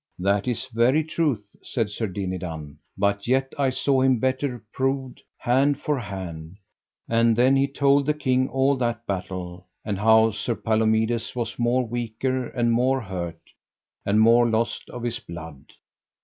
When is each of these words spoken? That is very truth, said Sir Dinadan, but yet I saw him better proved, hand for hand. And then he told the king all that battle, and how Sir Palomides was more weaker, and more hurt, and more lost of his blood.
That 0.17 0.47
is 0.47 0.65
very 0.73 1.03
truth, 1.03 1.55
said 1.61 1.91
Sir 1.91 2.07
Dinadan, 2.07 2.79
but 2.97 3.27
yet 3.27 3.53
I 3.59 3.69
saw 3.69 4.01
him 4.01 4.17
better 4.17 4.63
proved, 4.73 5.21
hand 5.37 5.79
for 5.79 5.99
hand. 5.99 6.57
And 7.07 7.35
then 7.35 7.55
he 7.55 7.67
told 7.67 8.07
the 8.07 8.15
king 8.15 8.49
all 8.49 8.75
that 8.77 9.05
battle, 9.05 9.67
and 9.85 9.99
how 9.99 10.31
Sir 10.31 10.55
Palomides 10.55 11.35
was 11.35 11.59
more 11.59 11.85
weaker, 11.85 12.47
and 12.47 12.71
more 12.71 12.99
hurt, 12.99 13.41
and 14.03 14.19
more 14.19 14.49
lost 14.49 14.89
of 14.89 15.03
his 15.03 15.19
blood. 15.19 15.65